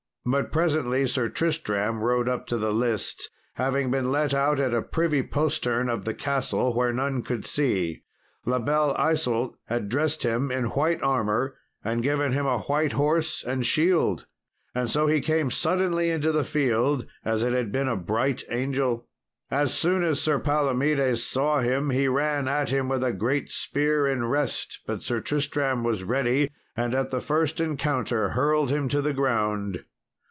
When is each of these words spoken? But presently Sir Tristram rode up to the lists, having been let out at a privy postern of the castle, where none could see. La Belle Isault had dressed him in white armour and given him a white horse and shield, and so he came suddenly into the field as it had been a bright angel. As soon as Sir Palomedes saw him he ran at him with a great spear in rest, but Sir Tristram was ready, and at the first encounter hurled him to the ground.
But 0.23 0.51
presently 0.51 1.07
Sir 1.07 1.29
Tristram 1.29 2.03
rode 2.03 2.29
up 2.29 2.45
to 2.45 2.59
the 2.59 2.71
lists, 2.71 3.27
having 3.55 3.89
been 3.89 4.11
let 4.11 4.35
out 4.35 4.59
at 4.59 4.71
a 4.71 4.83
privy 4.83 5.23
postern 5.23 5.89
of 5.89 6.05
the 6.05 6.13
castle, 6.13 6.75
where 6.75 6.93
none 6.93 7.23
could 7.23 7.43
see. 7.43 8.03
La 8.45 8.59
Belle 8.59 8.95
Isault 8.99 9.55
had 9.65 9.89
dressed 9.89 10.21
him 10.21 10.51
in 10.51 10.65
white 10.65 11.01
armour 11.01 11.55
and 11.83 12.03
given 12.03 12.33
him 12.33 12.45
a 12.45 12.59
white 12.59 12.91
horse 12.91 13.43
and 13.43 13.65
shield, 13.65 14.27
and 14.75 14.91
so 14.91 15.07
he 15.07 15.21
came 15.21 15.49
suddenly 15.49 16.11
into 16.11 16.31
the 16.31 16.43
field 16.43 17.07
as 17.25 17.41
it 17.41 17.53
had 17.53 17.71
been 17.71 17.87
a 17.87 17.95
bright 17.97 18.43
angel. 18.51 19.07
As 19.49 19.73
soon 19.73 20.03
as 20.03 20.21
Sir 20.21 20.37
Palomedes 20.39 21.23
saw 21.23 21.61
him 21.61 21.89
he 21.89 22.07
ran 22.07 22.47
at 22.47 22.69
him 22.69 22.87
with 22.89 23.03
a 23.03 23.11
great 23.11 23.49
spear 23.49 24.05
in 24.05 24.25
rest, 24.25 24.81
but 24.85 25.01
Sir 25.01 25.17
Tristram 25.17 25.83
was 25.83 26.03
ready, 26.03 26.51
and 26.77 26.93
at 26.93 27.09
the 27.09 27.21
first 27.21 27.59
encounter 27.59 28.29
hurled 28.29 28.69
him 28.69 28.87
to 28.89 29.01
the 29.01 29.13
ground. 29.13 29.83